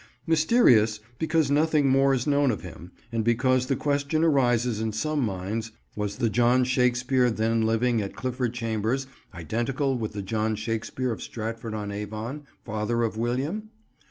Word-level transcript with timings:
"Mysterious" 0.25 0.99
because 1.19 1.51
nothing 1.51 1.87
more 1.87 2.11
is 2.11 2.25
known 2.25 2.49
of 2.49 2.63
him, 2.63 2.91
and 3.11 3.23
because 3.23 3.67
the 3.67 3.75
question 3.75 4.23
arises 4.23 4.81
in 4.81 4.91
some 4.93 5.19
minds, 5.19 5.73
"Was 5.95 6.15
the 6.15 6.27
John 6.27 6.63
Shakespeare 6.63 7.29
then 7.29 7.61
living 7.67 8.01
at 8.01 8.15
Clifford 8.15 8.51
Chambers 8.55 9.05
identical 9.31 9.95
with 9.99 10.13
the 10.13 10.23
John 10.23 10.55
Shakespeare 10.55 11.11
of 11.11 11.21
Stratford 11.21 11.75
on 11.75 11.91
Avon, 11.91 12.47
father 12.65 13.03
of 13.03 13.15
William? 13.15 13.69